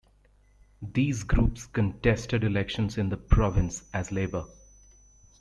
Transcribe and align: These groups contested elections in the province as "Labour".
These 0.81 1.23
groups 1.23 1.67
contested 1.67 2.43
elections 2.43 2.97
in 2.97 3.09
the 3.09 3.17
province 3.17 3.83
as 3.93 4.11
"Labour". 4.11 4.45